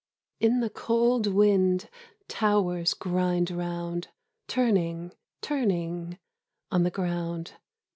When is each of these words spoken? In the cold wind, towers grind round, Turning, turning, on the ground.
In 0.39 0.61
the 0.61 0.71
cold 0.71 1.27
wind, 1.27 1.87
towers 2.27 2.95
grind 2.95 3.51
round, 3.51 4.07
Turning, 4.47 5.11
turning, 5.43 6.17
on 6.71 6.81
the 6.81 6.89
ground. 6.89 7.51